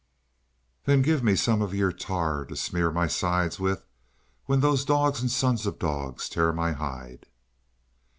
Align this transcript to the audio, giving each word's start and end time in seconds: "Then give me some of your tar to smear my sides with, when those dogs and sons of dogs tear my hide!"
"Then 0.85 1.03
give 1.03 1.21
me 1.21 1.35
some 1.35 1.61
of 1.61 1.75
your 1.75 1.91
tar 1.91 2.43
to 2.45 2.55
smear 2.55 2.89
my 2.91 3.05
sides 3.05 3.59
with, 3.59 3.85
when 4.47 4.61
those 4.61 4.83
dogs 4.83 5.21
and 5.21 5.29
sons 5.29 5.67
of 5.67 5.77
dogs 5.77 6.27
tear 6.27 6.51
my 6.51 6.71
hide!" 6.71 7.27